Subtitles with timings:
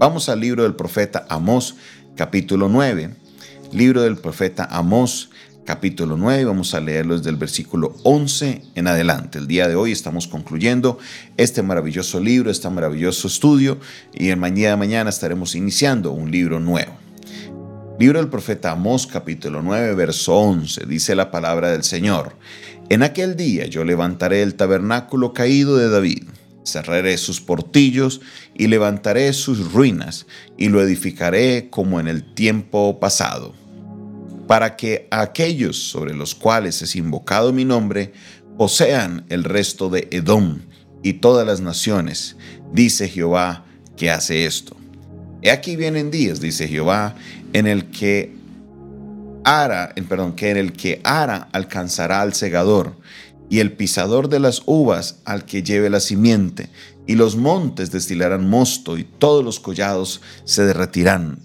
[0.00, 1.76] Vamos al libro del profeta Amós,
[2.16, 3.10] capítulo 9.
[3.70, 5.28] Libro del profeta Amós,
[5.66, 6.46] capítulo 9.
[6.46, 9.36] Vamos a leerlo desde el versículo 11 en adelante.
[9.36, 10.98] El día de hoy estamos concluyendo
[11.36, 13.78] este maravilloso libro, este maravilloso estudio,
[14.14, 16.96] y el mañana de mañana estaremos iniciando un libro nuevo.
[17.98, 20.86] Libro del profeta Amós, capítulo 9, verso 11.
[20.86, 22.36] Dice la palabra del Señor.
[22.88, 26.29] En aquel día yo levantaré el tabernáculo caído de David
[26.64, 28.20] cerraré sus portillos
[28.54, 30.26] y levantaré sus ruinas
[30.56, 33.54] y lo edificaré como en el tiempo pasado,
[34.46, 38.12] para que aquellos sobre los cuales es invocado mi nombre
[38.58, 40.60] posean el resto de Edom
[41.02, 42.36] y todas las naciones,
[42.72, 43.64] dice Jehová
[43.96, 44.76] que hace esto.
[45.42, 47.14] He aquí vienen días, dice Jehová,
[47.54, 48.32] en el que
[49.44, 52.96] ara, perdón, que en el que ara alcanzará al segador
[53.50, 56.70] y el pisador de las uvas al que lleve la simiente,
[57.06, 61.40] y los montes destilarán mosto, y todos los collados se derretirán.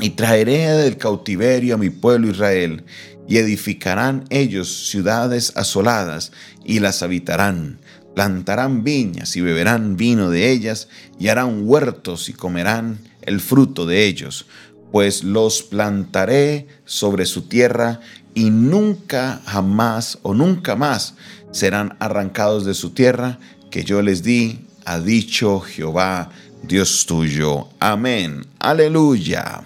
[0.00, 2.84] Y traeré del cautiverio a mi pueblo Israel,
[3.28, 6.32] y edificarán ellos ciudades asoladas,
[6.64, 7.78] y las habitarán.
[8.16, 10.88] Plantarán viñas y beberán vino de ellas,
[11.20, 14.46] y harán huertos y comerán el fruto de ellos,
[14.90, 18.00] pues los plantaré sobre su tierra
[18.36, 21.14] y nunca jamás o nunca más
[21.52, 23.38] serán arrancados de su tierra
[23.70, 26.28] que yo les di, ha dicho Jehová,
[26.62, 27.68] Dios tuyo.
[27.80, 28.44] Amén.
[28.58, 29.62] Aleluya.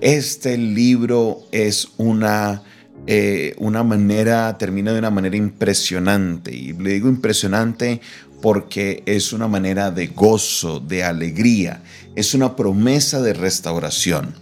[0.00, 2.64] Este libro es una,
[3.06, 6.52] eh, una manera, termina de una manera impresionante.
[6.52, 8.00] Y le digo impresionante
[8.46, 11.82] porque es una manera de gozo, de alegría,
[12.14, 14.36] es una promesa de restauración.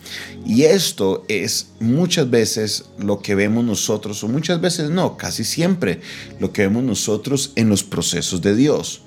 [0.45, 6.03] Y esto es muchas veces lo que vemos nosotros, o muchas veces no, casi siempre
[6.39, 9.01] lo que vemos nosotros en los procesos de Dios.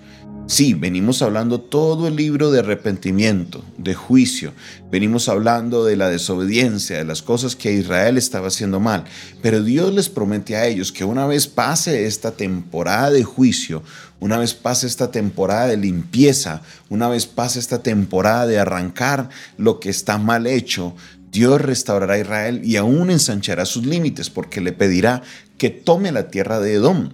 [0.48, 4.54] Sí, venimos hablando todo el libro de arrepentimiento, de juicio,
[4.90, 9.04] venimos hablando de la desobediencia, de las cosas que Israel estaba haciendo mal,
[9.42, 13.84] pero Dios les promete a ellos que una vez pase esta temporada de juicio,
[14.22, 19.28] una vez pase esta temporada de limpieza, una vez pase esta temporada de arrancar
[19.58, 20.96] lo que está mal hecho,
[21.30, 25.24] Dios restaurará a Israel y aún ensanchará sus límites porque le pedirá
[25.58, 27.10] que tome la tierra de Edom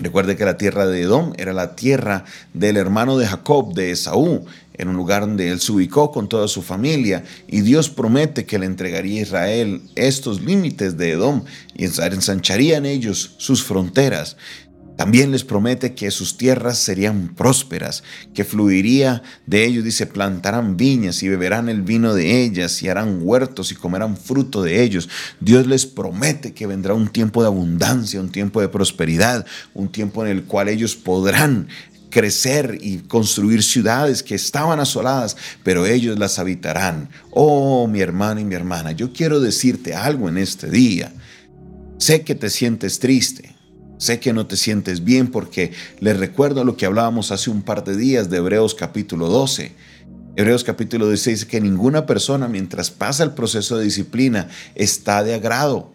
[0.00, 4.44] Recuerde que la tierra de Edom era la tierra del hermano de Jacob, de Esaú,
[4.74, 8.58] en un lugar donde él se ubicó con toda su familia, y Dios promete que
[8.58, 11.42] le entregaría a Israel estos límites de Edom
[11.74, 14.36] y ensancharía en ellos sus fronteras.
[14.98, 18.02] También les promete que sus tierras serían prósperas,
[18.34, 23.20] que fluiría de ellos, dice, plantarán viñas y beberán el vino de ellas y harán
[23.22, 25.08] huertos y comerán fruto de ellos.
[25.38, 30.26] Dios les promete que vendrá un tiempo de abundancia, un tiempo de prosperidad, un tiempo
[30.26, 31.68] en el cual ellos podrán
[32.10, 37.08] crecer y construir ciudades que estaban asoladas, pero ellos las habitarán.
[37.30, 41.12] Oh, mi hermano y mi hermana, yo quiero decirte algo en este día.
[41.98, 43.57] Sé que te sientes triste,
[43.98, 47.82] Sé que no te sientes bien porque les recuerdo lo que hablábamos hace un par
[47.82, 49.72] de días de Hebreos capítulo 12.
[50.36, 55.34] Hebreos capítulo 12 dice que ninguna persona mientras pasa el proceso de disciplina está de
[55.34, 55.92] agrado,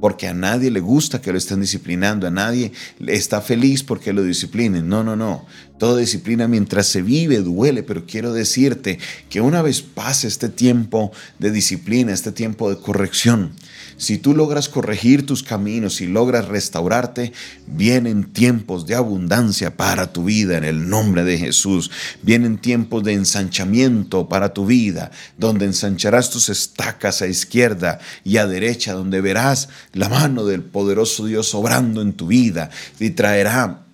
[0.00, 2.72] porque a nadie le gusta que lo estén disciplinando, a nadie
[3.06, 4.88] está feliz porque lo disciplinen.
[4.88, 5.46] No, no, no.
[5.78, 8.98] Toda disciplina mientras se vive duele, pero quiero decirte
[9.28, 13.52] que una vez pase este tiempo de disciplina, este tiempo de corrección,
[13.98, 17.32] si tú logras corregir tus caminos y logras restaurarte,
[17.66, 21.90] vienen tiempos de abundancia para tu vida en el nombre de Jesús.
[22.22, 28.46] Vienen tiempos de ensanchamiento para tu vida, donde ensancharás tus estacas a izquierda y a
[28.46, 32.70] derecha, donde verás la mano del poderoso Dios obrando en tu vida
[33.00, 33.85] y traerá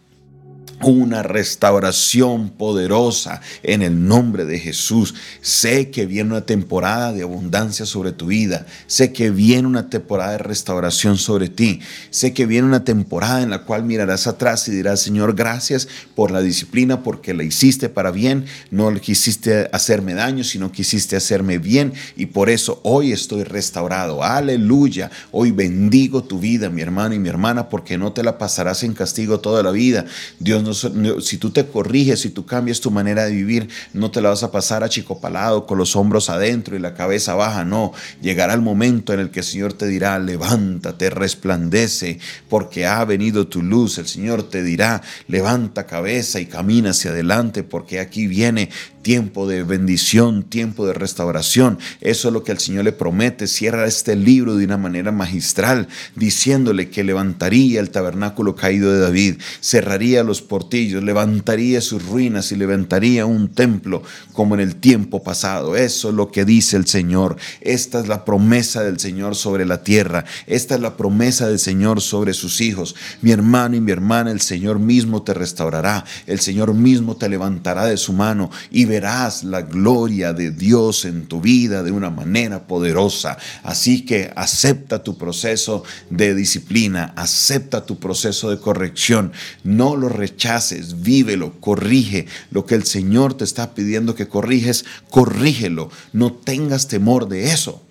[0.85, 5.15] una restauración poderosa en el nombre de Jesús.
[5.41, 8.67] Sé que viene una temporada de abundancia sobre tu vida.
[8.87, 11.81] Sé que viene una temporada de restauración sobre ti.
[12.11, 16.31] Sé que viene una temporada en la cual mirarás atrás y dirás, Señor, gracias por
[16.31, 18.47] la disciplina, porque la hiciste para bien.
[18.71, 21.93] No quisiste hacerme daño, sino quisiste hacerme bien.
[22.17, 24.23] Y por eso hoy estoy restaurado.
[24.23, 25.11] Aleluya.
[25.31, 28.95] Hoy bendigo tu vida, mi hermano y mi hermana, porque no te la pasarás en
[28.95, 30.05] castigo toda la vida.
[30.39, 34.31] Dios si tú te corriges, si tú cambias tu manera de vivir, no te la
[34.31, 37.93] vas a pasar achicopalado con los hombros adentro y la cabeza baja, no.
[38.21, 43.47] Llegará el momento en el que el Señor te dirá, levántate, resplandece, porque ha venido
[43.47, 43.99] tu luz.
[43.99, 48.71] El Señor te dirá, levanta cabeza y camina hacia adelante, porque aquí viene
[49.03, 51.79] tiempo de bendición, tiempo de restauración.
[52.01, 53.47] Eso es lo que el Señor le promete.
[53.47, 59.37] Cierra este libro de una manera magistral, diciéndole que levantaría el tabernáculo caído de David,
[59.61, 64.03] cerraría los portillos, levantaría sus ruinas y levantaría un templo
[64.33, 65.77] como en el tiempo pasado.
[65.77, 67.37] Eso es lo que dice el Señor.
[67.61, 70.25] Esta es la promesa del Señor sobre la tierra.
[70.47, 72.95] Esta es la promesa del Señor sobre sus hijos.
[73.21, 76.05] Mi hermano y mi hermana, el Señor mismo te restaurará.
[76.27, 81.25] El Señor mismo te levantará de su mano y verás la gloria de Dios en
[81.25, 83.39] tu vida de una manera poderosa.
[83.63, 89.33] Así que acepta tu proceso de disciplina, acepta tu proceso de corrección.
[89.65, 95.89] No lo rechaces, vívelo, corrige lo que el Señor te está pidiendo que corriges, corrígelo.
[96.13, 97.83] No tengas temor de eso.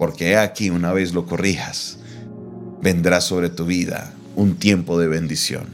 [0.00, 1.98] Porque aquí una vez lo corrijas,
[2.82, 5.68] vendrá sobre tu vida un tiempo de bendición.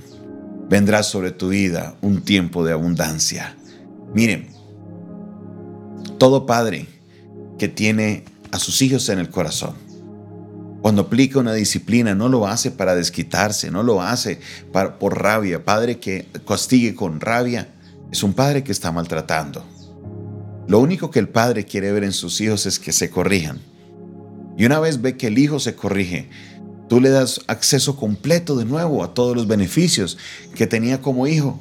[0.69, 3.57] Vendrá sobre tu vida un tiempo de abundancia.
[4.15, 4.49] Miren,
[6.19, 6.87] todo padre
[7.59, 9.75] que tiene a sus hijos en el corazón,
[10.83, 14.41] cuando aplica una disciplina, no lo hace para desquitarse, no lo hace
[14.99, 15.65] por rabia.
[15.65, 17.69] Padre que castigue con rabia
[18.11, 19.65] es un padre que está maltratando.
[20.67, 23.61] Lo único que el padre quiere ver en sus hijos es que se corrijan.
[24.59, 26.29] Y una vez ve que el hijo se corrige,
[26.89, 30.19] tú le das acceso completo de nuevo a todos los beneficios
[30.57, 31.61] que tenía como hijo.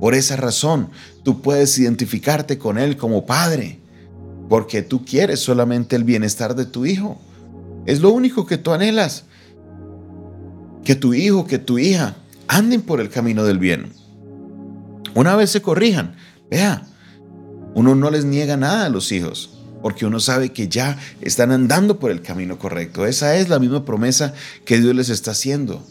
[0.00, 0.88] Por esa razón,
[1.22, 3.78] tú puedes identificarte con Él como padre,
[4.48, 7.20] porque tú quieres solamente el bienestar de tu hijo.
[7.84, 9.24] Es lo único que tú anhelas.
[10.84, 12.16] Que tu hijo, que tu hija
[12.48, 13.92] anden por el camino del bien.
[15.14, 16.16] Una vez se corrijan,
[16.50, 16.86] vea,
[17.74, 21.98] uno no les niega nada a los hijos, porque uno sabe que ya están andando
[21.98, 23.06] por el camino correcto.
[23.06, 24.32] Esa es la misma promesa
[24.64, 25.86] que Dios les está haciendo,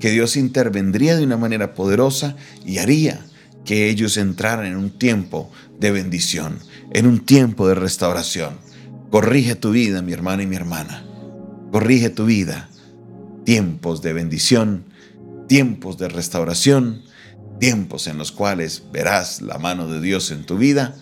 [0.00, 2.34] que Dios intervendría de una manera poderosa
[2.66, 3.24] y haría
[3.64, 6.58] que ellos entraran en un tiempo de bendición,
[6.92, 8.58] en un tiempo de restauración.
[9.10, 11.04] Corrige tu vida, mi hermano y mi hermana.
[11.70, 12.68] Corrige tu vida.
[13.44, 14.84] Tiempos de bendición,
[15.48, 17.02] tiempos de restauración,
[17.58, 20.96] tiempos en los cuales verás la mano de Dios en tu vida,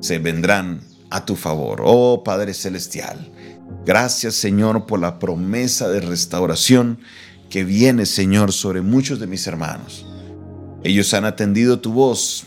[0.00, 0.80] se vendrán
[1.10, 1.82] a tu favor.
[1.84, 3.30] Oh Padre Celestial,
[3.86, 6.98] gracias Señor por la promesa de restauración
[7.48, 10.04] que viene Señor sobre muchos de mis hermanos.
[10.84, 12.44] Ellos han atendido tu voz.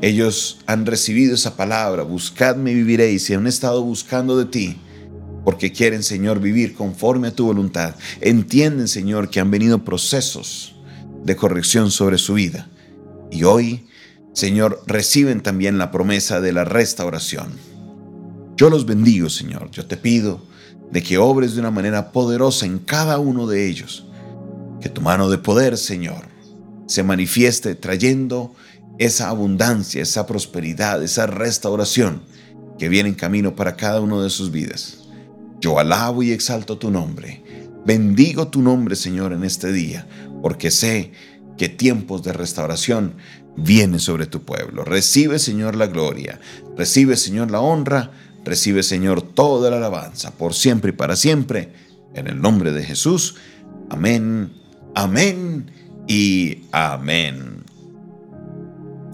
[0.00, 2.04] Ellos han recibido esa palabra.
[2.04, 3.28] Buscadme y viviréis.
[3.28, 4.76] Y han estado buscando de ti.
[5.44, 7.96] Porque quieren, Señor, vivir conforme a tu voluntad.
[8.20, 10.76] Entienden, Señor, que han venido procesos
[11.24, 12.68] de corrección sobre su vida.
[13.32, 13.86] Y hoy,
[14.32, 17.48] Señor, reciben también la promesa de la restauración.
[18.56, 19.70] Yo los bendigo, Señor.
[19.72, 20.40] Yo te pido
[20.92, 24.06] de que obres de una manera poderosa en cada uno de ellos.
[24.80, 26.29] Que tu mano de poder, Señor,
[26.90, 28.52] se manifieste trayendo
[28.98, 32.22] esa abundancia, esa prosperidad, esa restauración
[32.80, 34.98] que viene en camino para cada uno de sus vidas.
[35.60, 37.44] Yo alabo y exalto tu nombre.
[37.86, 40.08] Bendigo tu nombre, Señor, en este día,
[40.42, 41.12] porque sé
[41.56, 43.14] que tiempos de restauración
[43.56, 44.84] vienen sobre tu pueblo.
[44.84, 46.40] Recibe, Señor, la gloria.
[46.76, 48.10] Recibe, Señor, la honra.
[48.44, 51.72] Recibe, Señor, toda la alabanza, por siempre y para siempre.
[52.14, 53.36] En el nombre de Jesús.
[53.90, 54.50] Amén.
[54.96, 55.79] Amén
[56.10, 57.62] y amén.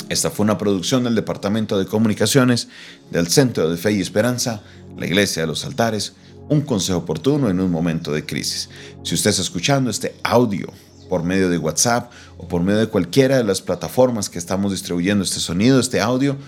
[0.08, 2.68] Esta fue una producción del Departamento de Comunicaciones
[3.10, 4.62] del Centro de Fe y Esperanza,
[4.96, 6.14] la Iglesia de los Altares,
[6.48, 8.70] un consejo oportuno en un momento de crisis.
[9.02, 10.72] Si usted está escuchando este audio
[11.10, 15.22] por medio de WhatsApp o por medio de cualquiera de las plataformas que estamos distribuyendo
[15.22, 16.38] este sonido, este audio,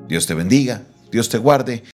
[0.07, 1.83] Dios te bendiga, Dios te guarde